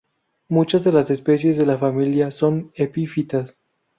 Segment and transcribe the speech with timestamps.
[0.49, 3.59] Muchas de las especies de la familia son epifitas.